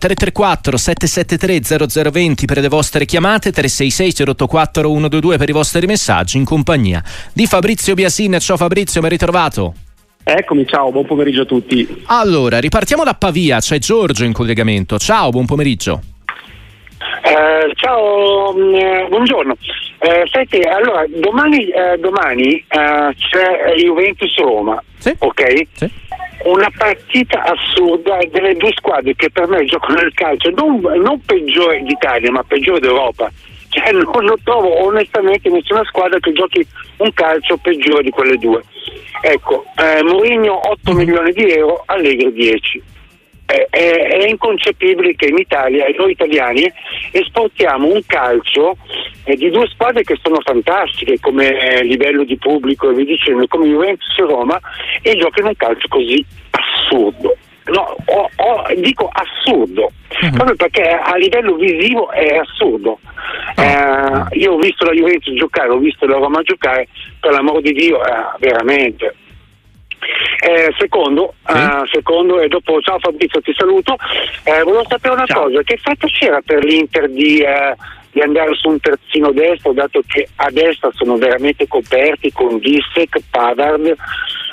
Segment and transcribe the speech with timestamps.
[0.00, 6.44] 334 773 0020 per le vostre chiamate, 366 084 122 per i vostri messaggi in
[6.44, 8.38] compagnia di Fabrizio Biasin.
[8.38, 9.74] Ciao Fabrizio, ben ritrovato.
[10.22, 12.04] Eccomi, ciao, buon pomeriggio a tutti.
[12.06, 14.98] Allora, ripartiamo da Pavia, c'è Giorgio in collegamento.
[15.00, 16.00] Ciao, buon pomeriggio.
[17.24, 19.56] Eh, ciao, mm, buongiorno.
[19.98, 25.12] Eh, senti, allora, domani, eh, domani eh, c'è Juventus Roma, Sì.
[25.18, 25.66] ok?
[25.72, 25.90] Sì.
[26.44, 31.82] Una partita assurda delle due squadre che per me giocano nel calcio non, non peggiore
[31.82, 33.30] d'Italia, ma peggiore d'Europa.
[33.70, 36.66] Cioè, non, non trovo onestamente nessuna squadra che giochi
[36.98, 38.62] un calcio peggiore di quelle due.
[39.20, 42.82] Ecco, eh, Mourinho 8 milioni di euro, Allegri 10
[43.48, 46.70] è, è- è inconcepibile che in Italia noi italiani
[47.12, 48.76] esportiamo un calcio
[49.24, 53.46] eh, di due squadre che sono fantastiche come eh, livello di pubblico e vi dicendo
[53.48, 54.60] come Juventus e Roma
[55.00, 57.36] e giocano un calcio così assurdo.
[57.68, 59.92] No, o- o- dico assurdo,
[60.32, 62.98] proprio perché a livello visivo è assurdo.
[63.56, 66.88] Eh, io ho visto la Juventus giocare, ho visto la Roma giocare,
[67.20, 69.14] per l'amor di Dio, eh, veramente.
[70.40, 73.96] Eh, secondo, eh, secondo, e dopo ciao Fabrizio ti saluto,
[74.44, 77.74] eh, volevo sapere una cosa, che fatto c'era per l'Inter di, eh,
[78.12, 83.18] di andare su un terzino destro, dato che a destra sono veramente coperti con Dissek,
[83.30, 83.86] Pavard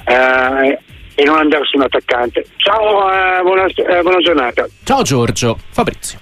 [0.05, 0.79] eh,
[1.15, 2.45] e non andare su un attaccante.
[2.57, 4.67] Ciao, eh, buona, eh, buona giornata.
[4.83, 6.19] Ciao Giorgio, Fabrizio.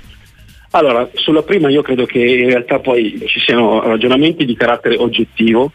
[0.76, 5.72] Allora, sulla prima io credo che in realtà poi ci siano ragionamenti di carattere oggettivo,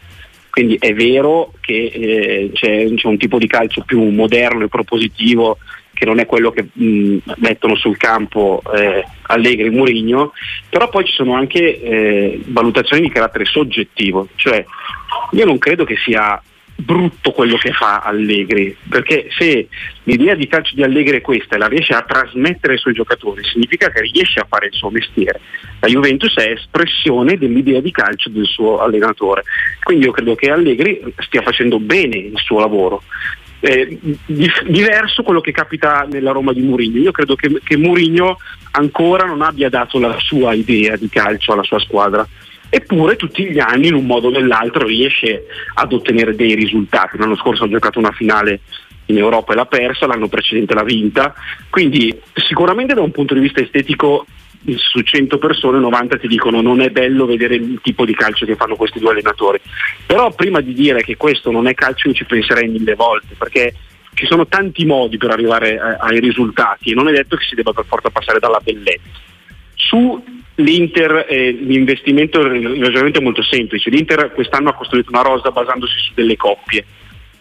[0.59, 5.57] quindi è vero che eh, c'è, c'è un tipo di calcio più moderno e propositivo
[5.93, 10.33] che non è quello che mh, mettono sul campo eh, Allegri e Mourinho,
[10.69, 14.65] però poi ci sono anche eh, valutazioni di carattere soggettivo, cioè
[15.31, 16.41] io non credo che sia
[16.79, 19.67] brutto quello che fa Allegri, perché se
[20.03, 23.43] l'idea di calcio di Allegri è questa e la riesce a trasmettere ai suoi giocatori,
[23.43, 25.41] significa che riesce a fare il suo mestiere.
[25.81, 29.43] La Juventus è espressione dell'idea di calcio del suo allenatore,
[29.83, 33.03] quindi io credo che Allegri stia facendo bene il suo lavoro.
[33.61, 36.97] Eh, diverso quello che capita nella Roma di Mourinho.
[36.99, 38.37] Io credo che, che Mourinho
[38.71, 42.25] ancora non abbia dato la sua idea di calcio alla sua squadra.
[42.69, 47.17] Eppure tutti gli anni in un modo o nell'altro riesce ad ottenere dei risultati.
[47.17, 48.61] L'anno scorso ha giocato una finale
[49.07, 51.33] in Europa e l'ha persa, l'anno precedente l'ha vinta.
[51.69, 54.25] Quindi sicuramente da un punto di vista estetico
[54.75, 58.55] su 100 persone 90 ti dicono non è bello vedere il tipo di calcio che
[58.55, 59.59] fanno questi due allenatori.
[60.05, 63.73] Però prima di dire che questo non è calcio io ci penserei mille volte perché
[64.13, 67.55] ci sono tanti modi per arrivare eh, ai risultati e non è detto che si
[67.55, 69.27] debba per forza passare dalla bellezza.
[69.75, 70.21] Su
[70.59, 73.89] l'Inter eh, l'investimento il ragionamento è molto semplice.
[73.89, 76.85] L'Inter quest'anno ha costruito una rosa basandosi su delle coppie.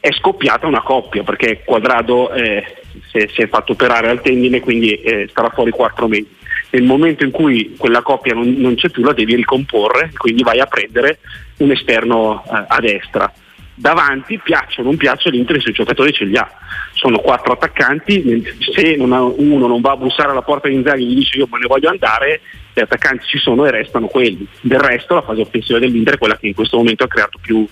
[0.00, 2.64] È scoppiata una coppia perché Quadrado eh,
[3.10, 6.36] si, è, si è fatto operare al tendine quindi eh, starà fuori quattro mesi.
[6.70, 10.60] Nel momento in cui quella coppia non, non c'è più la devi ricomporre, quindi vai
[10.60, 11.18] a prendere
[11.58, 13.32] un esterno eh, a destra.
[13.78, 16.50] Davanti, piaccia o non piaccia, l'Inter i suoi giocatori ce li ha.
[16.94, 18.44] Sono quattro attaccanti,
[18.74, 21.60] se uno non va a bussare alla porta di Inzaghi e gli dice io me
[21.60, 22.40] ne voglio andare,
[22.74, 24.44] gli attaccanti ci sono e restano quelli.
[24.60, 27.64] Del resto la fase offensiva dell'Inter è quella che in questo momento ha creato più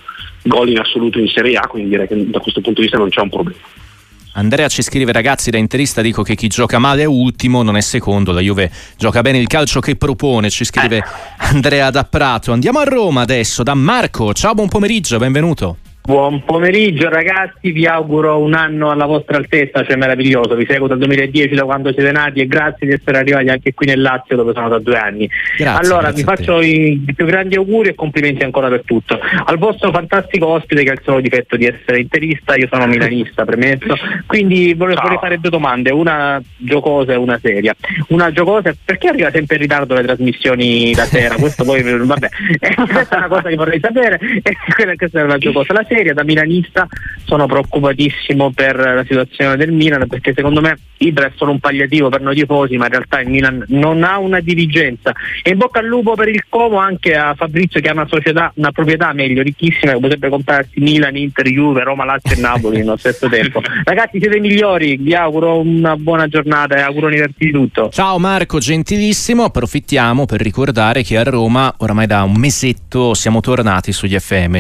[0.45, 3.09] gol in assoluto in Serie A, quindi direi che da questo punto di vista non
[3.09, 3.59] c'è un problema.
[4.35, 7.81] Andrea ci scrive ragazzi da interista dico che chi gioca male è ultimo, non è
[7.81, 11.03] secondo, la Juve gioca bene il calcio che propone, ci scrive
[11.39, 12.53] Andrea da Prato.
[12.53, 15.79] Andiamo a Roma adesso da Marco, ciao buon pomeriggio, benvenuto.
[16.07, 20.99] Buon pomeriggio ragazzi, vi auguro un anno alla vostra altezza, cioè meraviglioso, vi seguo dal
[20.99, 24.53] 2010 da quando siete nati e grazie di essere arrivati anche qui nel Lazio dove
[24.55, 25.29] sono da due anni.
[25.57, 29.19] Grazie, allora grazie vi faccio i più grandi auguri e complimenti ancora per tutto.
[29.19, 33.45] Al vostro fantastico ospite che ha il solo difetto di essere interista, io sono milanista,
[33.45, 33.97] premesso,
[34.27, 37.75] quindi vorrei, vorrei fare due domande, una giocosa e una seria.
[38.11, 41.35] Una giocosa è perché arriva sempre in ritardo le trasmissioni da sera?
[41.35, 42.29] Questo poi vabbè,
[42.87, 45.73] questa è una cosa che vorrei sapere e quella questa è una giocosa.
[45.73, 46.87] La seria da milanista
[47.25, 52.09] sono preoccupatissimo per la situazione del Milan perché secondo me Ibra è solo un palliativo
[52.09, 55.13] per noi tifosi, ma in realtà il Milan non ha una dirigenza.
[55.43, 58.53] E in bocca al lupo per il Como anche a Fabrizio che ha una società,
[58.57, 62.97] una proprietà meglio ricchissima che potrebbe comprarsi Milan, Inter, Juve, Roma, Lazio e Napoli nello
[62.97, 63.61] stesso tempo.
[63.85, 67.91] Ragazzi siete i migliori, vi auguro una buona giornata e auguroni per di tutto.
[67.91, 73.93] Ciao Marco, gentilissimo, approfittiamo per ricordare che a Roma oramai da un mesetto siamo tornati
[73.93, 74.59] sugli FM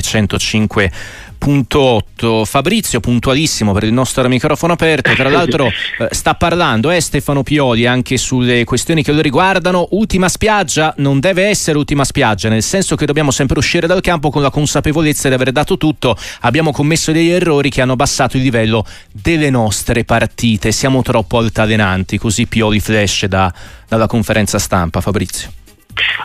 [1.38, 2.02] punto
[2.44, 5.14] Fabrizio, puntualissimo per il nostro microfono aperto.
[5.14, 9.88] Tra l'altro, eh, sta parlando eh, Stefano Pioli anche sulle questioni che lo riguardano.
[9.90, 14.30] Ultima spiaggia non deve essere ultima spiaggia, nel senso che dobbiamo sempre uscire dal campo
[14.30, 16.16] con la consapevolezza di aver dato tutto.
[16.40, 20.72] Abbiamo commesso degli errori che hanno abbassato il livello delle nostre partite.
[20.72, 22.18] Siamo troppo altalenanti.
[22.18, 23.52] Così Pioli flash da,
[23.88, 25.00] dalla conferenza stampa.
[25.00, 25.64] Fabrizio.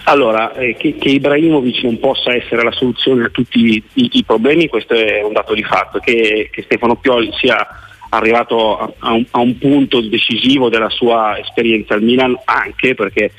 [0.06, 4.68] Allora, eh, che, che, Ibrahimovic non possa essere la soluzione a tutti i, i problemi,
[4.68, 7.66] questo è un dato di fatto, che, che Stefano Pioli sia
[8.10, 13.32] arrivato a, a, un, a, un, punto decisivo della sua esperienza al Milan, anche perché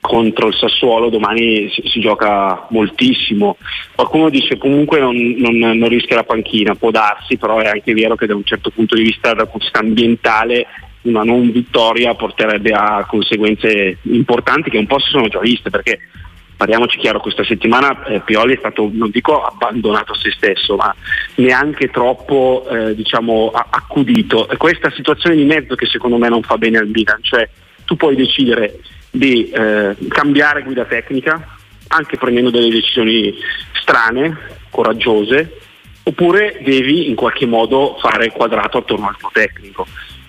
[0.00, 3.56] contro il Sassuolo domani si, si gioca moltissimo.
[3.94, 8.14] Qualcuno dice comunque non, non, non, rischia la panchina, può darsi, però è anche vero
[8.14, 10.66] che da un certo punto di vista, dal punto di vista ambientale,
[11.06, 16.00] una non vittoria porterebbe a conseguenze importanti che un po' si sono già viste perché
[16.56, 20.94] parliamoci chiaro, questa settimana eh, Pioli è stato, non dico abbandonato a se stesso, ma
[21.36, 24.48] neanche troppo eh, diciamo, accudito.
[24.48, 27.48] E questa situazione di mezzo che secondo me non fa bene al Milan, cioè
[27.84, 28.80] tu puoi decidere
[29.10, 31.56] di eh, cambiare guida tecnica,
[31.88, 33.34] anche prendendo delle decisioni
[33.72, 34.36] strane,
[34.70, 35.60] coraggiose,
[36.04, 39.86] oppure devi in qualche modo fare quadrato attorno al tuo tecnico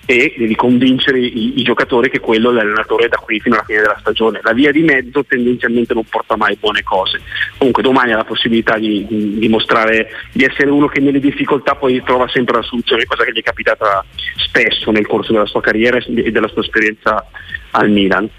[0.10, 3.82] e devi convincere i, i, giocatori che quello è l'allenatore da qui fino alla fine
[3.82, 4.40] della stagione.
[4.42, 7.20] La via di mezzo tendenzialmente non porta mai buone cose.
[7.58, 12.02] Comunque domani ha la possibilità di, di dimostrare di essere uno che nelle difficoltà poi
[12.04, 14.06] trova sempre la soluzione, cosa che gli è capitata
[14.38, 17.26] spesso nel corso della sua carriera e della sua esperienza
[17.72, 18.30] al Milan.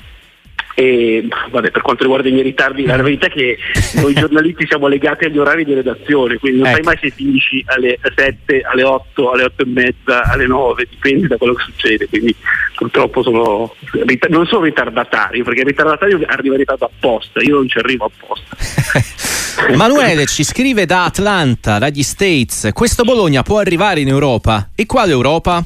[0.79, 3.59] E vabbè, per quanto riguarda i miei ritardi, la verità è che
[3.95, 6.77] noi giornalisti siamo legati agli orari di redazione, quindi non ecco.
[6.77, 11.27] sai mai se finisci alle 7, alle 8, alle 8 e mezza, alle 9, dipende
[11.27, 12.07] da quello che succede.
[12.09, 12.33] Quindi
[12.77, 13.75] purtroppo sono,
[14.29, 18.57] non sono ritardatario, perché il ritardatario arriva in ritardo apposta, io non ci arrivo apposta.
[19.67, 24.69] Emanuele ci scrive da Atlanta, dagli States, questo Bologna può arrivare in Europa?
[24.77, 25.61] E quale Europa?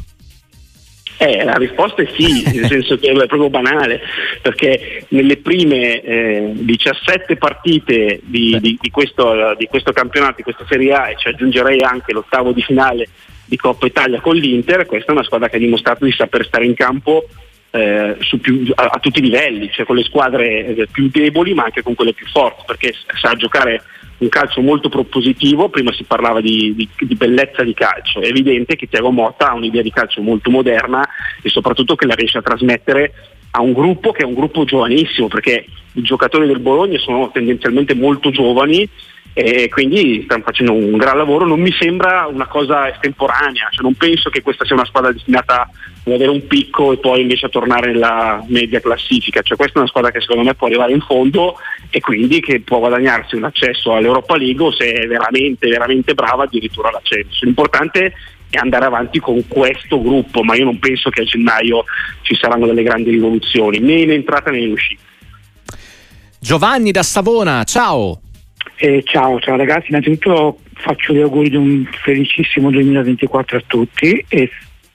[1.22, 4.00] Eh, la risposta è sì, nel senso che è proprio banale,
[4.40, 10.66] perché nelle prime eh, 17 partite di, di, di, questo, di, questo, campionato, di questa
[10.68, 13.08] Serie A, e ci aggiungerei anche l'ottavo di finale
[13.44, 16.64] di Coppa Italia con l'Inter, questa è una squadra che ha dimostrato di saper stare
[16.64, 17.26] in campo
[17.70, 21.64] eh, più, a, a, tutti i livelli, cioè con le squadre eh, più deboli ma
[21.64, 23.82] anche con quelle più forti, perché sa giocare
[24.22, 28.76] un calcio molto propositivo, prima si parlava di, di, di, bellezza di calcio, è evidente
[28.76, 31.06] che Tiago Motta ha un'idea di calcio molto moderna
[31.42, 33.12] e soprattutto che la riesce a trasmettere
[33.50, 37.94] a un gruppo che è un gruppo giovanissimo, perché i giocatori del Bologna sono tendenzialmente
[37.94, 38.88] molto giovani
[39.34, 43.94] e quindi stanno facendo un gran lavoro, non mi sembra una cosa estemporanea, cioè non
[43.94, 45.62] penso che questa sia una squadra destinata
[46.04, 49.78] ad avere un picco e poi invece a tornare nella media classifica, cioè questa è
[49.80, 51.56] una squadra che secondo me può arrivare in fondo
[51.88, 56.44] e quindi che può guadagnarsi un accesso all'Europa League o se è veramente, veramente brava
[56.44, 57.44] addirittura l'accesso.
[57.44, 58.12] L'importante
[58.50, 61.84] è andare avanti con questo gruppo, ma io non penso che a gennaio
[62.20, 65.00] ci saranno delle grandi rivoluzioni, né in entrata né in uscita.
[66.38, 68.20] Giovanni da Savona, ciao!
[68.84, 74.50] Eh, ciao, ciao ragazzi, innanzitutto faccio gli auguri di un felicissimo 2024 a tutti e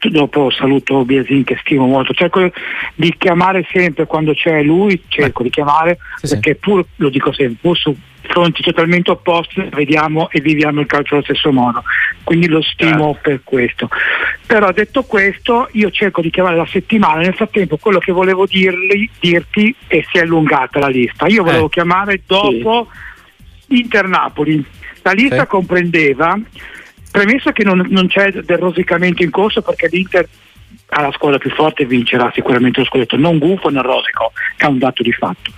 [0.10, 2.51] dopo saluto Biasin che stimo molto, cerco
[2.95, 5.44] di chiamare sempre quando c'è lui, cerco Beh.
[5.45, 10.42] di chiamare sì, perché pur, lo dico sempre, pur su fronti totalmente opposti vediamo e
[10.42, 11.81] viviamo il calcio allo stesso modo,
[12.25, 13.19] quindi lo stimo ah.
[13.22, 13.88] per questo.
[14.45, 19.10] Però detto questo io cerco di chiamare la settimana, nel frattempo quello che volevo dirli,
[19.18, 21.69] dirti e si è allungata la lista, io volevo eh.
[21.69, 22.89] chiamare dopo...
[22.92, 23.06] Sì
[23.67, 24.63] Inter-Napoli.
[25.01, 25.47] La lista sì.
[25.47, 26.39] comprendeva,
[27.11, 30.27] premessa che non, non, c'è del rosicamento in corso perché l'Inter
[30.89, 34.65] ha la squadra più forte e vincerà sicuramente lo scudetto, non gufo né rosico, che
[34.65, 35.51] è un dato di fatto.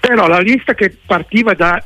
[0.00, 1.82] Però la lista che partiva da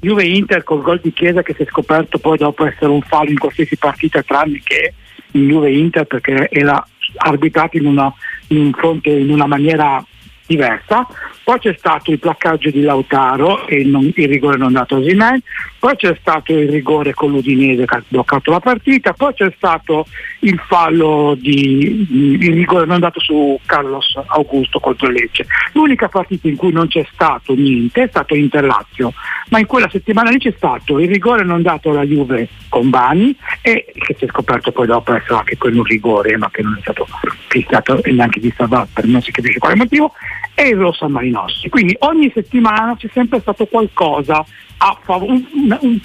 [0.00, 3.30] Juve Inter col gol di Chiesa che si è scoperto poi dopo essere un fallo
[3.30, 4.94] in qualsiasi partita tranne che
[5.32, 6.84] in Juve Inter perché era
[7.16, 8.12] arbitrato in una,
[8.48, 10.04] in, fronte, in una maniera
[10.48, 11.06] diversa,
[11.44, 15.40] poi c'è stato il placcaggio di Lautaro e non, il rigore non dato a Simen,
[15.78, 20.06] poi c'è stato il rigore con l'Udinese che ha bloccato la partita, poi c'è stato
[20.40, 22.06] il fallo di
[22.40, 25.46] il rigore non dato su Carlos Augusto contro Lecce.
[25.72, 29.12] L'unica partita in cui non c'è stato niente è stato Inter-Lazio,
[29.50, 33.36] ma in quella settimana lì c'è stato il rigore non dato alla Juve con Bani
[33.62, 36.76] e che si è scoperto poi dopo essere anche quello un rigore ma che non
[36.76, 37.06] è stato
[37.48, 40.12] fissato e neanche di Sabat per non si capisce quale motivo
[40.58, 41.68] e il Rossa Marinossi.
[41.68, 44.44] Quindi ogni settimana c'è sempre stato qualcosa
[44.78, 46.00] a favore, un, un,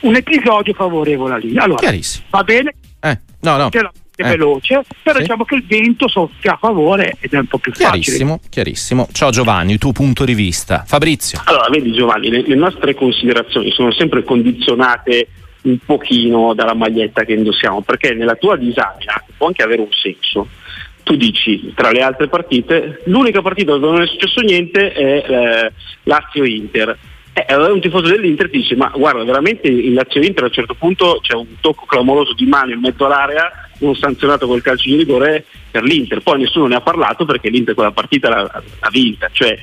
[0.00, 1.56] un, episodio favorevole lì.
[1.56, 1.90] Allora,
[2.28, 2.74] va bene?
[3.00, 3.70] Eh, no, no.
[3.70, 4.28] È eh.
[4.28, 5.22] veloce, però sì.
[5.22, 8.50] diciamo che il vento soffia a favore ed è un po' più chiarissimo, facile.
[8.50, 10.84] Chiarissimo, Ciao Giovanni, il tuo punto di vista.
[10.86, 11.40] Fabrizio.
[11.44, 15.28] Allora, vedi Giovanni, le, le nostre considerazioni sono sempre condizionate
[15.62, 20.48] un pochino dalla maglietta che indossiamo, perché nella tua disamina può anche avere un senso.
[21.02, 25.72] Tu dici tra le altre partite, l'unica partita dove non è successo niente è eh,
[26.04, 26.98] Lazio-Inter.
[27.32, 31.20] Eh, un tifoso dell'Inter ti dice ma guarda veramente in Lazio-Inter a un certo punto
[31.22, 35.44] c'è un tocco clamoroso di mano in mezzo all'area, non sanzionato col calcio di rigore
[35.70, 39.28] per l'Inter, poi nessuno ne ha parlato perché l'Inter quella partita l'ha, l'ha vinta.
[39.32, 39.56] Cioè,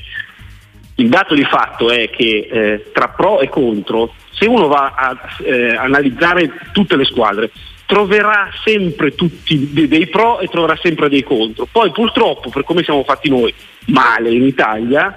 [0.96, 5.18] il dato di fatto è che eh, tra pro e contro, se uno va a
[5.44, 7.52] eh, analizzare tutte le squadre,
[7.88, 11.68] troverà sempre tutti dei pro e troverà sempre dei contro.
[11.72, 13.52] Poi purtroppo, per come siamo fatti noi,
[13.86, 15.16] male in Italia,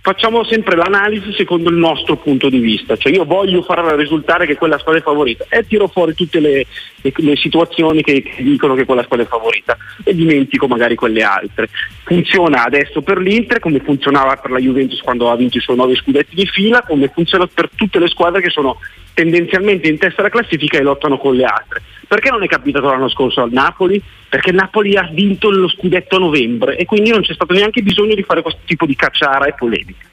[0.00, 4.56] facciamo sempre l'analisi secondo il nostro punto di vista, cioè io voglio far risultare che
[4.56, 6.64] quella squadra è favorita e tiro fuori tutte le,
[7.02, 11.68] le, le situazioni che, dicono che quella squadra è favorita e dimentico magari quelle altre.
[12.04, 15.94] Funziona adesso per l'Inter come funzionava per la Juventus quando ha vinto i suoi nove
[15.94, 18.78] scudetti di fila, come funziona per tutte le squadre che sono
[19.18, 21.82] tendenzialmente in testa alla classifica e lottano con le altre.
[22.06, 24.00] Perché non è capitato l'anno scorso al Napoli?
[24.28, 28.14] Perché Napoli ha vinto lo scudetto a novembre e quindi non c'è stato neanche bisogno
[28.14, 30.06] di fare questo tipo di cacciara e polemica.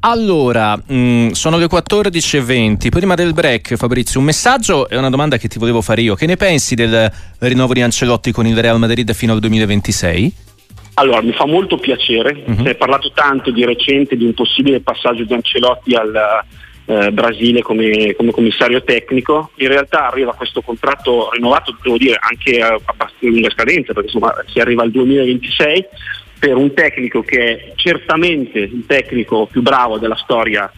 [0.00, 2.90] Allora, mh, mm, sono le 14.20.
[2.90, 6.14] Prima del break, Fabrizio, un messaggio e una domanda che ti volevo fare io.
[6.14, 10.32] Che ne pensi del rinnovo di Ancelotti con il Real Madrid fino al 2026?
[10.94, 12.44] Allora, mi fa molto piacere.
[12.44, 12.62] Uh-huh.
[12.62, 16.44] Si è parlato tanto di recente di un possibile passaggio di Ancelotti al,
[16.88, 19.50] eh, Brasile come, come, commissario tecnico.
[19.56, 24.34] In realtà arriva questo contratto rinnovato, devo dire, anche a, a lunga scadenza, perché insomma
[24.46, 25.84] si arriva al 2026
[26.38, 30.70] per un tecnico che è certamente il tecnico più bravo della storia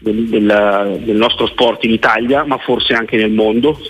[0.00, 3.80] del, del, del nostro sport in Italia, ma forse anche nel mondo.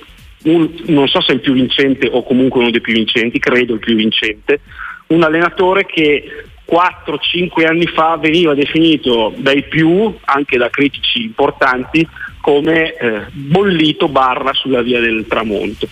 [0.44, 3.80] Un, non so se il più vincente o comunque uno dei più vincenti, credo il
[3.80, 4.60] più vincente.
[5.08, 12.06] Un allenatore che 4-5 anni fa veniva definito dai più, anche da critici importanti,
[12.40, 15.88] come eh, bollito barra sulla via del tramonto.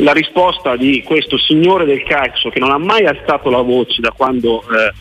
[0.00, 4.10] La risposta di questo signore del calcio che non ha mai alzato la voce da
[4.10, 4.92] quando eh,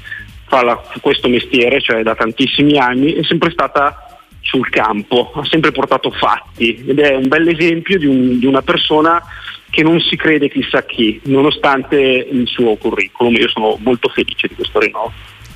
[0.47, 4.05] fa la, questo mestiere, cioè da tantissimi anni, è sempre stata
[4.41, 8.61] sul campo, ha sempre portato fatti ed è un bel esempio di, un, di una
[8.61, 9.21] persona
[9.75, 13.35] che non si crede chissà chi, nonostante il suo curriculum.
[13.35, 15.11] Io sono molto felice di questo rinnovo.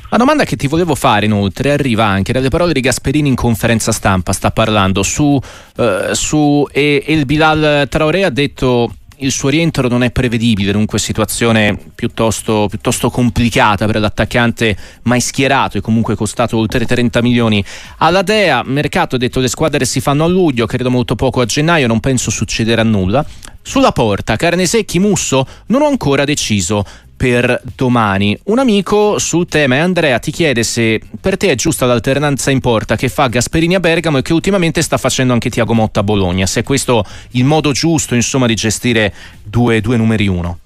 [0.10, 3.94] La domanda che ti volevo fare inoltre arriva anche dalle parole di Gasperini in conferenza
[3.94, 5.40] stampa, sta parlando su,
[5.78, 11.00] eh, su e, il Bilal Traoré ha detto il suo rientro non è prevedibile, dunque
[11.00, 17.64] situazione piuttosto, piuttosto, complicata per l'attaccante mai schierato e comunque costato oltre 30 milioni
[17.98, 18.64] alla Dea.
[18.66, 22.00] Mercato, ha detto, le squadre si fanno a luglio, credo molto poco a gennaio, non
[22.00, 23.26] penso succederà nulla.
[23.70, 26.84] Sulla porta, carne secchi, musso, non ho ancora deciso
[27.16, 28.36] per domani.
[28.46, 32.62] Un amico sul tema è Andrea, ti chiede se per te è giusta l'alternanza in
[32.62, 36.04] porta che fa Gasperini a Bergamo e che ultimamente sta facendo anche Tiago Motta a
[36.04, 40.58] Bologna, se è questo il modo giusto insomma di gestire due, due numeri uno.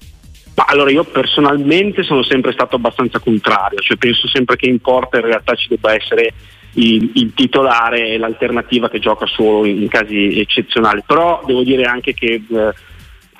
[0.55, 5.17] Ma allora io personalmente sono sempre stato abbastanza contrario, cioè penso sempre che in porta
[5.17, 6.33] in realtà ci debba essere
[6.75, 12.13] il, il titolare e l'alternativa che gioca solo in, casi eccezionali, però devo dire anche
[12.13, 12.73] che eh,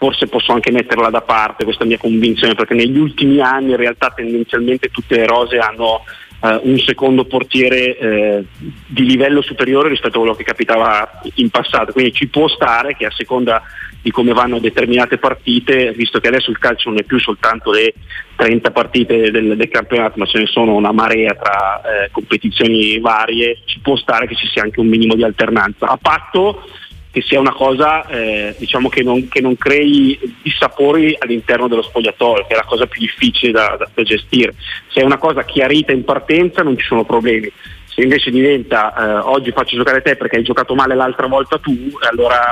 [0.03, 4.11] forse posso anche metterla da parte questa mia convinzione perché negli ultimi anni in realtà
[4.13, 6.03] tendenzialmente tutte le rose hanno
[6.41, 8.43] eh, un secondo portiere eh,
[8.85, 13.05] di livello superiore rispetto a quello che capitava in passato, quindi ci può stare che
[13.05, 13.63] a seconda
[14.01, 17.93] di come vanno determinate partite, visto che adesso il calcio non è più soltanto le
[18.35, 23.59] 30 partite del, del campionato, ma ce ne sono una marea tra eh, competizioni varie,
[23.63, 26.65] ci può stare che ci sia anche un minimo di alternanza, a patto
[27.13, 32.47] che sia una cosa eh, diciamo che, non, che, non, crei dissapori all'interno dello spogliatoio,
[32.47, 34.55] che è la cosa più difficile da, da, da, gestire.
[34.91, 37.51] Se è una cosa chiarita in partenza non ci sono problemi.
[37.85, 41.77] Se invece diventa eh, oggi faccio giocare te perché hai giocato male l'altra volta tu,
[42.09, 42.51] allora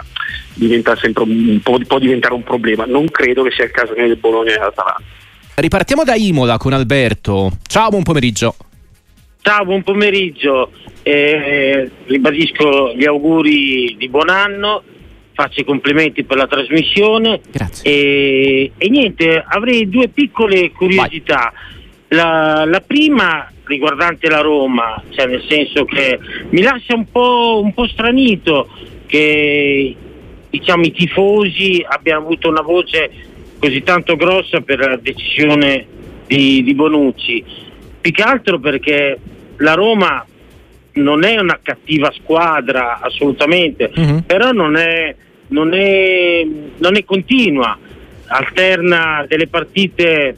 [0.53, 2.85] diventa sempre un, po', può diventare un problema.
[2.85, 5.01] Non credo che sia il caso né del Bologna né dell'Atalanta.
[5.55, 7.49] Ripartiamo da Imola con Alberto.
[7.65, 8.53] Ciao, buon pomeriggio.
[9.43, 10.69] Ciao, buon pomeriggio.
[11.01, 14.83] Eh, ribadisco gli auguri di buon anno,
[15.33, 17.41] faccio i complimenti per la trasmissione.
[17.49, 17.91] Grazie.
[17.91, 21.51] E, e niente, avrei due piccole curiosità.
[22.09, 26.19] La, la, prima riguardante la Roma, cioè nel senso che
[26.49, 28.67] mi lascia un po', un po stranito
[29.07, 29.95] che
[30.51, 33.09] diciamo, i tifosi abbiano avuto una voce
[33.57, 35.87] così tanto grossa per la decisione
[36.27, 37.69] di, di Bonucci
[38.01, 39.17] più che altro perché
[39.57, 40.25] la Roma
[40.93, 44.25] non è una cattiva squadra assolutamente, uh-huh.
[44.25, 45.15] però non è,
[45.47, 46.45] non, è,
[46.77, 47.77] non è continua,
[48.27, 50.35] alterna delle partite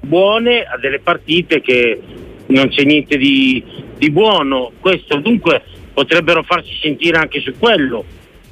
[0.00, 1.98] buone a delle partite che
[2.46, 3.64] non c'è niente di,
[3.96, 4.72] di buono.
[4.80, 5.62] Questo dunque
[5.94, 8.04] potrebbero farsi sentire anche su quello.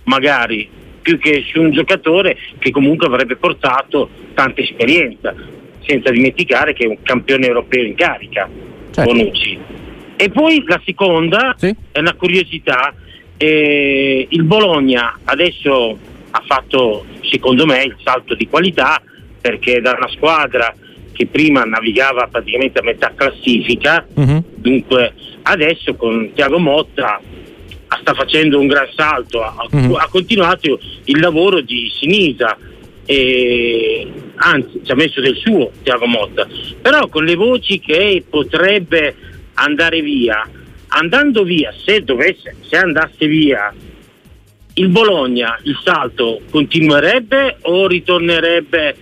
[0.05, 0.69] magari
[1.03, 5.35] più che su un giocatore che comunque avrebbe portato tanta esperienza,
[5.85, 8.49] senza dimenticare che è un campione europeo in carica,
[8.91, 9.13] certo.
[9.13, 9.59] Bonucci.
[10.17, 11.75] E poi la seconda sì.
[11.91, 12.95] è una curiosità,
[13.37, 15.99] eh, il Bologna adesso
[16.31, 19.03] ha fatto secondo me il salto di qualità
[19.41, 20.75] perché da una squadra
[21.13, 24.45] che prima navigava praticamente a metà classifica, uh-huh.
[24.55, 25.13] dunque
[25.43, 27.21] adesso con Tiago Motta
[28.01, 29.95] sta facendo un gran salto, ha, uh-huh.
[29.95, 32.57] ha continuato il lavoro di Sinisa,
[33.05, 36.47] e, anzi ci ha messo del suo Tiago Motta,
[36.81, 39.15] però con le voci che potrebbe
[39.55, 40.49] andare via,
[40.89, 43.73] andando via, se dovesse, se andasse via
[44.75, 48.97] il Bologna, il salto continuerebbe o ritornerebbe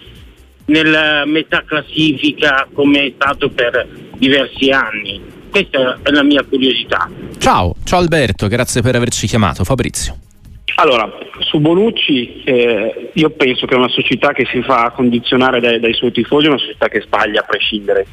[0.67, 5.21] nella metà classifica come è stato per diversi anni?
[5.51, 7.11] Questa è la mia curiosità.
[7.39, 9.65] Ciao, ciao Alberto, grazie per averci chiamato.
[9.65, 10.30] Fabrizio.
[10.77, 11.11] Allora,
[11.41, 15.95] su Bonucci eh, io penso che è una società che si fa condizionare dai, dai
[15.95, 18.07] suoi tifosi, è una società che sbaglia a prescindere.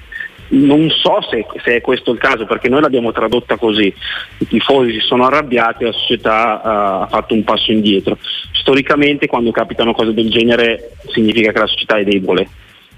[0.50, 3.94] Non so se, se, è questo il caso perché noi l'abbiamo tradotta così,
[4.38, 6.68] i tifosi si sono arrabbiati e la società uh,
[7.04, 8.18] ha fatto un passo indietro.
[8.54, 12.48] Storicamente quando capitano cose del genere significa che la società è debole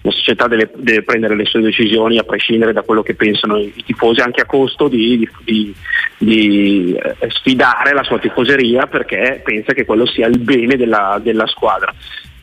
[0.02, 3.72] la società deve, deve, prendere le sue decisioni a prescindere da quello che pensano i,
[3.76, 5.74] i tifosi, anche a costo di, di,
[6.18, 11.48] di, eh, sfidare la sua tifoseria perché pensa che quello sia il bene della, della
[11.48, 11.94] squadra.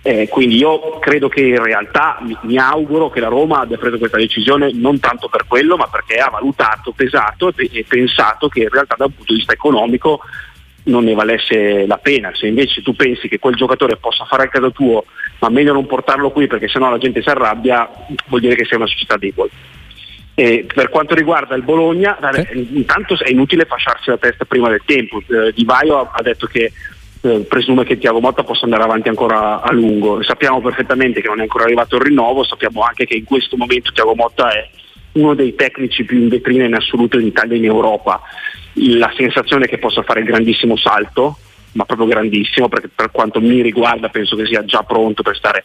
[0.03, 3.99] Eh, quindi io credo che in realtà mi, mi, auguro che la Roma abbia preso
[3.99, 8.61] questa decisione non tanto per quello, ma perché ha valutato, pesato e, e pensato che
[8.61, 10.21] in realtà dal punto di vista economico
[10.87, 12.31] non ne valesse la pena.
[12.35, 15.05] Se invece tu pensi che quel giocatore possa fare al caso tuo,
[15.41, 17.89] ma meglio non portarlo qui perché sennò la gente si arrabbia,
[18.27, 19.51] vuol dire che sei una società debole.
[20.35, 22.67] E per quanto riguarda il Bologna, eh?
[22.73, 25.23] intanto è inutile fasciarsi la testa prima del tempo.
[25.27, 26.73] Eh, Di Vaio ha, ha detto che
[27.23, 30.23] eh, presume che Tiago Motta possa andare avanti ancora a lungo.
[30.23, 33.93] Sappiamo perfettamente che non è ancora arrivato il rinnovo, sappiamo anche che in questo momento
[33.93, 34.69] Tiago Motta è
[35.13, 38.21] uno dei tecnici più in vetrina in assoluto in Italia e in Europa
[38.77, 41.39] la sensazione che possa fare il grandissimo salto,
[41.73, 45.65] ma proprio grandissimo, perché per quanto mi riguarda penso che sia già pronto per stare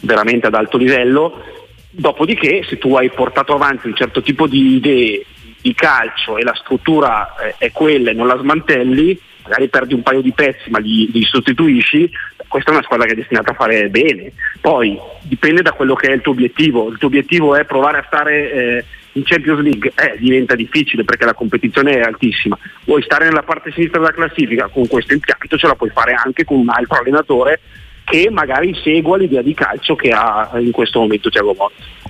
[0.00, 1.42] veramente ad alto livello.
[1.90, 5.24] Dopodiché, se tu hai portato avanti un certo tipo di idee
[5.60, 10.02] di calcio e la struttura eh, è quella e non la smantelli, magari perdi un
[10.02, 12.10] paio di pezzi ma li, li, sostituisci,
[12.48, 14.32] questa è una squadra che è destinata a fare bene.
[14.60, 16.88] Poi dipende da quello che è il tuo obiettivo.
[16.88, 21.24] Il tuo obiettivo è provare a stare eh, in Champions League eh, diventa difficile perché
[21.24, 22.58] la competizione è altissima.
[22.84, 26.44] Vuoi stare nella parte sinistra della classifica con questo impianto, ce la puoi fare anche
[26.44, 27.60] con un altro allenatore
[28.04, 32.08] che magari segua l'idea di calcio che ha in questo momento Thiago Motta.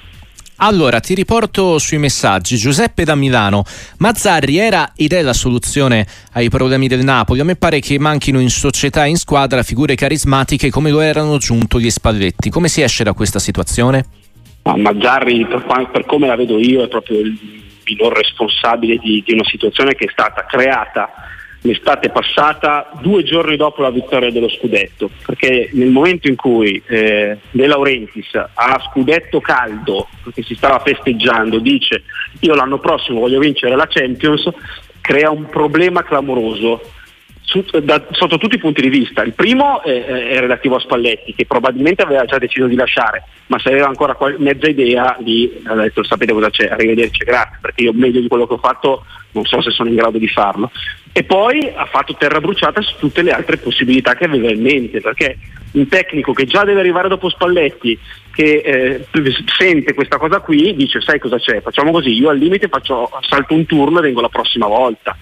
[0.63, 2.57] Allora, ti riporto sui messaggi.
[2.57, 3.65] Giuseppe da Milano.
[3.99, 7.41] Mazzarri era ed è la soluzione ai problemi del Napoli.
[7.41, 11.39] A me pare che manchino in società e in squadra figure carismatiche come lo erano
[11.39, 12.51] giunto gli Spalletti.
[12.51, 14.20] Come si esce da questa situazione?
[14.63, 17.39] Ma Mazzarri, per, per, come la vedo io, è proprio il
[17.85, 21.11] minor responsabile di, di una situazione che è stata creata
[21.63, 27.37] l'estate passata, due giorni dopo la vittoria dello scudetto, perché nel momento in cui eh,
[27.51, 32.05] De Laurentiis a scudetto caldo, perché si stava festeggiando, dice
[32.41, 34.49] io l'anno prossimo voglio vincere la Champions,
[35.01, 36.81] crea un problema clamoroso
[37.51, 39.23] su, da, sotto tutti i punti di vista.
[39.23, 43.59] Il primo è, è, relativo a Spalletti, che probabilmente aveva già deciso di lasciare, ma
[43.59, 47.83] se aveva ancora qual- mezza idea di ha detto sapete cosa c'è, arrivederci, grazie, perché
[47.83, 50.71] io meglio di quello che ho fatto non so se sono in grado di farlo.
[51.13, 55.01] E poi ha fatto terra bruciata su tutte le altre possibilità che aveva in mente,
[55.01, 55.37] perché
[55.73, 57.99] un tecnico che già deve arrivare dopo Spalletti,
[58.33, 59.07] che eh,
[59.59, 63.55] sente questa cosa qui, dice sai cosa c'è, facciamo così, io al limite faccio, salto
[63.55, 65.17] un turno e vengo la prossima volta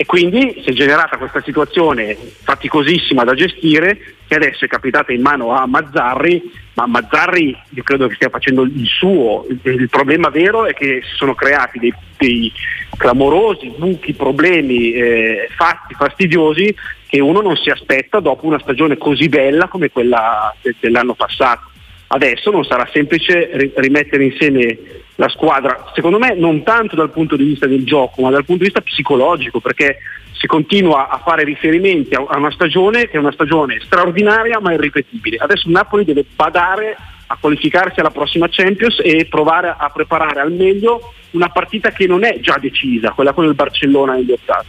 [0.00, 5.20] e quindi si è generata questa situazione faticosissima da gestire che adesso è capitata in
[5.20, 10.64] mano a Mazzarri, ma Mazzarri io credo che stia facendo il suo, il problema vero
[10.64, 12.50] è che si sono creati dei, dei
[12.96, 16.74] clamorosi buchi, problemi, eh, fatti fastidiosi
[17.06, 21.69] che uno non si aspetta dopo una stagione così bella come quella dell'anno passato.
[22.12, 24.78] Adesso non sarà semplice rimettere insieme
[25.14, 28.64] la squadra, secondo me non tanto dal punto di vista del gioco, ma dal punto
[28.64, 29.98] di vista psicologico, perché
[30.32, 35.36] si continua a fare riferimenti a una stagione che è una stagione straordinaria ma irripetibile.
[35.36, 36.96] Adesso Napoli deve badare
[37.26, 42.24] a qualificarsi alla prossima Champions e provare a preparare al meglio una partita che non
[42.24, 44.66] è già decisa, quella con il Barcellona negli ottavi.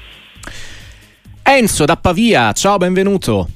[1.42, 3.48] Enzo da Pavia, ciao, benvenuto.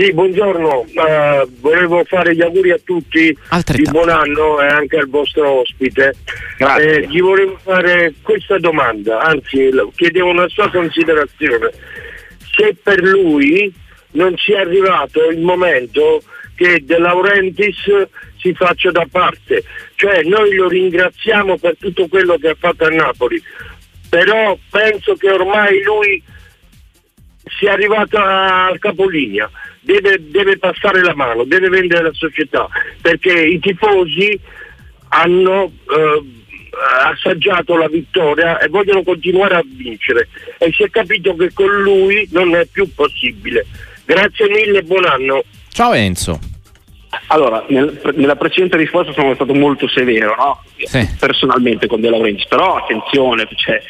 [0.00, 3.36] Sì, buongiorno, uh, volevo fare gli auguri a tutti
[3.74, 6.14] di buon anno e anche al vostro ospite.
[6.56, 11.70] Eh, gli volevo fare questa domanda, anzi chiedevo una sua considerazione.
[12.50, 13.70] Se per lui
[14.12, 16.22] non sia arrivato il momento
[16.54, 18.08] che De Laurentiis
[18.38, 19.62] si faccia da parte.
[19.96, 23.38] Cioè noi lo ringraziamo per tutto quello che ha fatto a Napoli,
[24.08, 26.22] però penso che ormai lui
[27.58, 32.68] sia arrivato al capolinea, deve, deve passare la mano, deve vendere la società,
[33.00, 34.38] perché i tifosi
[35.08, 36.24] hanno eh,
[37.04, 42.28] assaggiato la vittoria e vogliono continuare a vincere e si è capito che con lui
[42.30, 43.66] non è più possibile.
[44.04, 45.44] Grazie mille, buon anno.
[45.68, 46.38] Ciao Enzo.
[47.28, 50.62] Allora, nel, nella precedente risposta sono stato molto severo, no?
[50.76, 51.08] sì.
[51.18, 53.82] personalmente con De Laurentiis, però attenzione, cioè,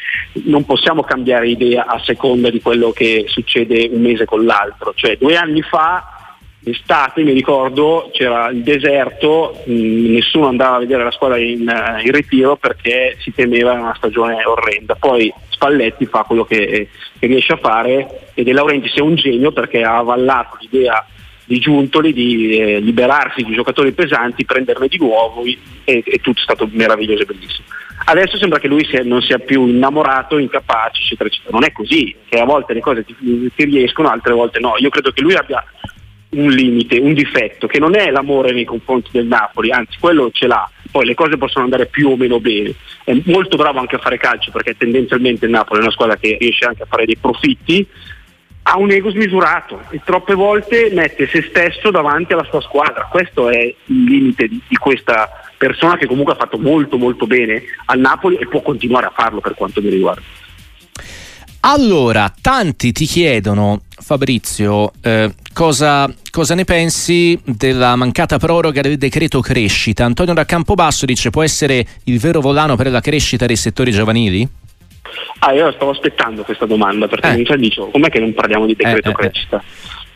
[0.45, 4.93] non possiamo cambiare idea a seconda di quello che succede un mese con l'altro.
[4.95, 6.21] Cioè, due anni fa
[6.63, 12.05] D'estate mi ricordo c'era il deserto, mh, nessuno andava a vedere la squadra in, uh,
[12.05, 14.95] in, ritiro perché si temeva una stagione orrenda.
[14.95, 19.53] Poi Spalletti fa quello che, che riesce a fare e De Laurentiis è un genio
[19.53, 21.03] perché ha avallato l'idea
[21.51, 26.43] di Giuntoli di eh, liberarsi di giocatori pesanti, prenderne di nuovo e, e, tutto è
[26.45, 27.67] stato meraviglioso e bellissimo.
[28.05, 31.51] Adesso sembra che lui sia, non sia più innamorato, incapace, eccetera, eccetera.
[31.51, 33.17] Non è così, che a volte le cose ti,
[33.53, 34.75] ti riescono, altre volte no.
[34.79, 35.65] Io credo che lui abbia
[36.31, 40.47] un limite, un difetto, che non è l'amore nei confronti del Napoli, anzi quello ce
[40.47, 42.73] l'ha, poi le cose possono andare più o meno bene.
[43.03, 46.37] È molto bravo anche a fare calcio perché tendenzialmente il Napoli è una squadra che
[46.39, 47.85] riesce anche a fare dei profitti,
[48.63, 53.09] ha un ego smisurato e troppe volte mette se stesso davanti alla sua squadra.
[53.11, 57.63] Questo è il limite di, di, questa persona che comunque ha fatto molto molto bene
[57.87, 60.23] al Napoli e può continuare a farlo per quanto mi riguarda.
[61.63, 69.41] Allora, tanti ti chiedono, Fabrizio, eh, cosa, cosa, ne pensi della mancata proroga del decreto
[69.41, 70.07] crescita?
[70.07, 74.49] Antonio da Campobasso dice può essere il vero volano per la crescita dei settori giovanili?
[75.41, 77.37] Ah, io stavo aspettando questa domanda perché eh.
[77.37, 79.17] mi dicevo, com'è che non parliamo di decreto eh, eh, eh.
[79.17, 79.63] crescita?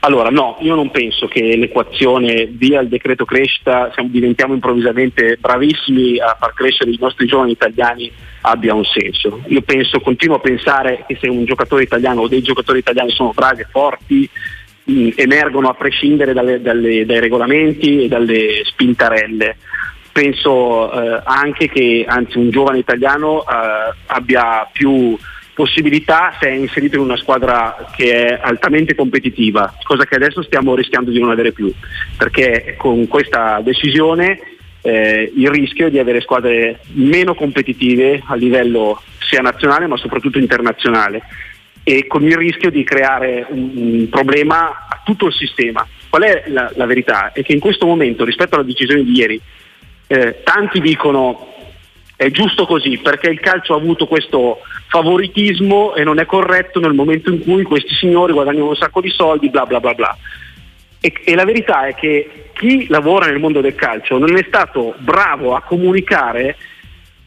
[0.00, 6.18] Allora no, io non penso che l'equazione via il decreto crescita, siamo, diventiamo improvvisamente bravissimi
[6.18, 9.40] a far crescere i nostri giovani italiani abbia un senso.
[9.46, 13.32] Io penso, continuo a pensare che se un giocatore italiano o dei giocatori italiani sono
[13.34, 14.28] bravi e forti,
[14.84, 19.56] mh, emergono a prescindere dalle, dalle, dai regolamenti e dalle spintarelle
[20.14, 25.18] penso eh, anche che anzi, un giovane italiano eh, abbia più
[25.52, 30.76] possibilità se è inserito in una squadra che è altamente competitiva, cosa che adesso stiamo
[30.76, 31.72] rischiando di non avere più,
[32.16, 34.38] perché con questa decisione
[34.82, 40.38] eh, il rischio è di avere squadre meno competitive a livello sia nazionale ma soprattutto
[40.38, 41.22] internazionale
[41.82, 45.84] e con il rischio di creare un, un problema a tutto il sistema.
[46.08, 47.32] Qual è la, la verità?
[47.32, 49.40] È che in questo momento rispetto alla decisione di ieri
[50.06, 51.52] eh, tanti dicono
[52.16, 56.92] è giusto così perché il calcio ha avuto questo favoritismo e non è corretto nel
[56.92, 60.16] momento in cui questi signori guadagnano un sacco di soldi, bla bla bla bla.
[61.00, 64.94] E, e la verità è che chi lavora nel mondo del calcio non è stato
[64.98, 66.56] bravo a comunicare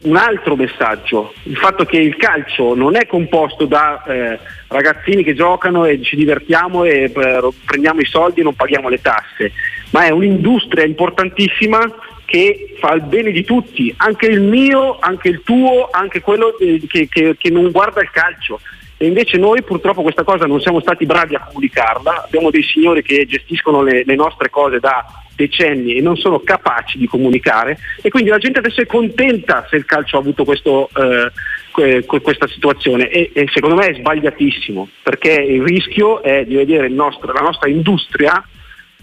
[0.00, 4.38] un altro messaggio, il fatto che il calcio non è composto da eh,
[4.68, 9.00] ragazzini che giocano e ci divertiamo e eh, prendiamo i soldi e non paghiamo le
[9.00, 9.52] tasse,
[9.90, 11.80] ma è un'industria importantissima
[12.28, 16.82] che fa il bene di tutti, anche il mio, anche il tuo, anche quello eh,
[16.86, 18.60] che, che, che non guarda il calcio.
[18.98, 23.00] E invece noi purtroppo questa cosa non siamo stati bravi a comunicarla, abbiamo dei signori
[23.00, 27.78] che gestiscono le, le nostre cose da decenni e non sono capaci di comunicare.
[28.02, 32.46] E quindi la gente adesso è contenta se il calcio ha avuto questo, eh, questa
[32.46, 33.08] situazione.
[33.08, 37.70] E, e, secondo me è sbagliatissimo perché il rischio è di vedere nostro, la nostra
[37.70, 38.46] industria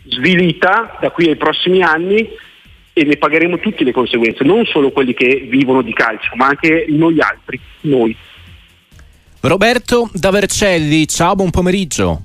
[0.03, 2.29] svilita da qui ai prossimi anni
[2.97, 6.85] e ne pagheremo tutte le conseguenze, non solo quelli che vivono di calcio, ma anche
[6.87, 8.15] noi altri, noi.
[9.41, 12.23] Roberto da Vercelli, ciao, buon pomeriggio.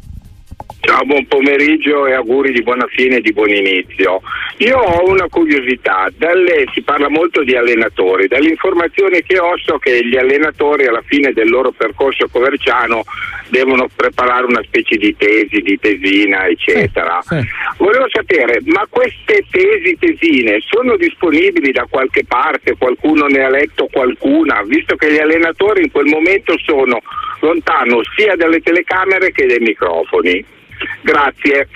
[0.80, 4.22] Ciao, buon pomeriggio e auguri di buona fine e di buon inizio.
[4.58, 10.04] Io ho una curiosità, dalle, si parla molto di allenatori, dall'informazione che ho so che
[10.06, 13.02] gli allenatori alla fine del loro percorso coverciano
[13.50, 17.20] devono preparare una specie di tesi, di tesina, eccetera.
[17.22, 17.46] Sì, sì.
[17.76, 22.76] Volevo sapere, ma queste tesi, tesine sono disponibili da qualche parte?
[22.78, 24.62] Qualcuno ne ha letto qualcuna?
[24.64, 27.02] Visto che gli allenatori in quel momento sono
[27.40, 30.58] lontano sia dalle telecamere che dai microfoni.
[31.02, 31.68] Grazie.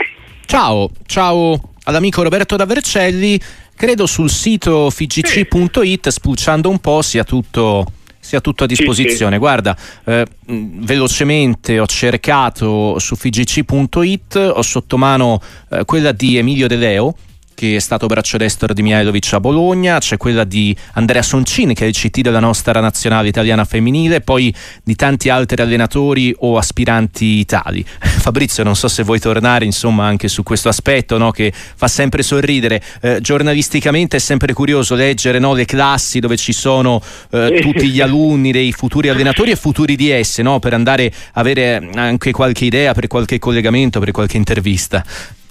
[0.47, 3.41] Ciao, ciao all'amico Roberto da Vercelli.
[3.77, 7.85] Credo sul sito fgc.it, spulciando un po', sia tutto
[8.25, 9.17] sia tutto a disposizione.
[9.17, 9.39] Sì, sì.
[9.39, 16.77] Guarda, eh, velocemente ho cercato su fgc.it, ho sotto mano eh, quella di Emilio De
[16.77, 17.15] Leo,
[17.55, 21.73] che che è stato braccio destro di Mihailovic a Bologna, c'è quella di Andrea Soncini
[21.73, 26.59] che è il CT della nostra nazionale italiana femminile, poi di tanti altri allenatori o
[26.59, 27.85] aspiranti tali.
[28.25, 32.23] Fabrizio, non so se vuoi tornare insomma anche su questo aspetto no, che fa sempre
[32.23, 32.83] sorridere.
[33.03, 38.01] Eh, giornalisticamente è sempre curioso leggere no, le classi dove ci sono eh, tutti gli
[38.01, 42.65] alunni dei futuri allenatori e futuri di esse no, per andare a avere anche qualche
[42.65, 45.05] idea per qualche collegamento, per qualche intervista.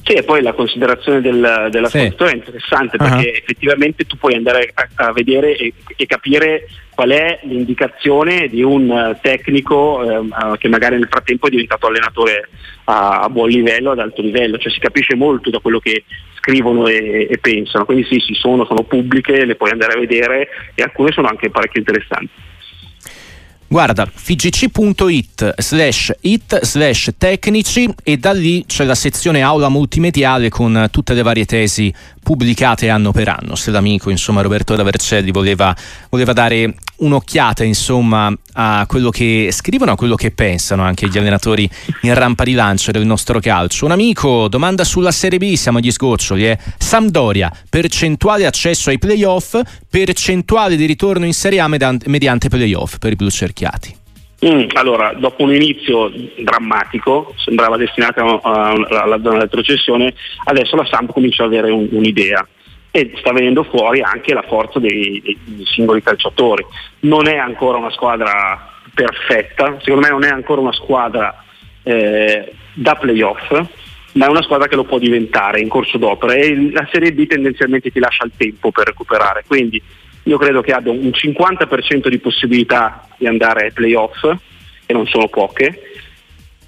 [0.03, 1.99] Sì, e poi la considerazione del, della sì.
[1.99, 3.37] è interessante perché uh-huh.
[3.37, 9.17] effettivamente tu puoi andare a, a vedere e, e, capire qual è l'indicazione di un
[9.21, 12.49] tecnico eh, che magari nel frattempo è diventato allenatore
[12.83, 16.03] a, a, buon livello, ad alto livello, cioè si capisce molto da quello che
[16.35, 20.49] scrivono e, e pensano, quindi sì, sì, sono, sono pubbliche, le puoi andare a vedere
[20.75, 22.51] e alcune sono anche parecchio interessanti.
[23.73, 30.89] Guarda, fgc.it slash it slash tecnici e da lì c'è la sezione aula multimediale con
[30.91, 31.91] tutte le varie tesi
[32.23, 33.55] pubblicate anno per anno.
[33.55, 35.75] Se l'amico, insomma, Roberto Ravercelli voleva,
[36.09, 41.69] voleva dare un'occhiata, insomma, a quello che scrivono, a quello che pensano anche gli allenatori
[42.01, 43.85] in rampa di lancio del nostro calcio.
[43.85, 46.57] Un amico, domanda sulla Serie B, siamo agli sgoccioli, eh?
[46.77, 49.59] Sampdoria, percentuale accesso ai playoff,
[49.89, 54.01] percentuale di ritorno in Serie A mediante playoff per i blu cerchiati.
[54.43, 60.13] Mm, allora, dopo un inizio drammatico, sembrava destinato alla zona retrocessione,
[60.45, 62.45] adesso la Samp comincia ad avere un, un'idea
[62.91, 66.65] e sta venendo fuori anche la forza dei, dei, singoli calciatori.
[67.01, 71.43] Non è ancora una squadra perfetta, secondo me non è ancora una squadra
[71.81, 73.49] eh, da playoff,
[74.13, 77.25] ma è una squadra che lo può diventare in corso d'opera e la Serie B
[77.27, 79.81] tendenzialmente ti lascia il tempo per recuperare, quindi
[80.23, 84.23] io credo che abbia un 50% di possibilità di andare ai playoff,
[84.85, 85.81] e non sono poche.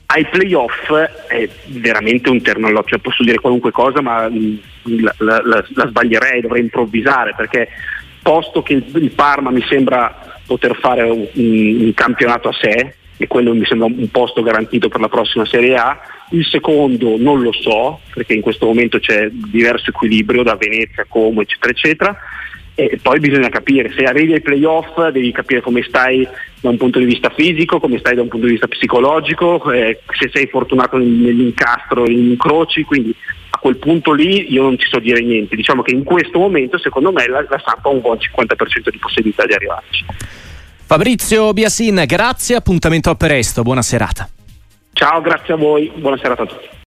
[0.07, 4.55] Ai playoff è veramente un terno all'occhio, posso dire qualunque cosa, ma mm,
[5.01, 7.69] la, la, la, la sbaglierei, dovrei improvvisare, perché
[8.21, 13.53] posto che il Parma mi sembra poter fare un, un campionato a sé, e quello
[13.53, 15.97] mi sembra un posto garantito per la prossima Serie A.
[16.31, 21.41] Il secondo non lo so, perché in questo momento c'è diverso equilibrio da Venezia, Como,
[21.41, 22.19] eccetera, eccetera
[22.75, 26.27] e poi bisogna capire, se arrivi ai playoff devi capire come stai
[26.59, 30.01] da un punto di vista fisico, come stai da un punto di vista psicologico, eh,
[30.19, 33.15] se sei fortunato nell'incastro, in incroci, quindi
[33.51, 35.55] a quel punto lì io non ti so dire niente.
[35.55, 38.97] Diciamo che in questo momento secondo me la, la Sampa ha un buon 50% di
[38.97, 40.05] possibilità di arrivarci.
[40.87, 44.29] Fabrizio Biasin, grazie, appuntamento a presto, buona serata.
[44.91, 46.75] Ciao, grazie a voi, buona serata a tutti.